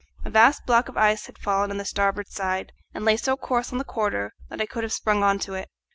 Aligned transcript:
A 0.25 0.31
vast 0.31 0.65
block 0.65 0.89
of 0.89 0.97
ice 0.97 1.27
had 1.27 1.37
fallen 1.37 1.69
on 1.69 1.77
the 1.77 1.85
starboard 1.85 2.27
side, 2.27 2.73
and 2.91 3.05
lay 3.05 3.15
so 3.17 3.37
close 3.37 3.71
on 3.71 3.77
the 3.77 3.83
quarter 3.83 4.33
that 4.49 4.59
I 4.59 4.65
could 4.65 4.81
have 4.83 4.91
sprung 4.91 5.21
on 5.21 5.37
to 5.37 5.53
it. 5.53 5.69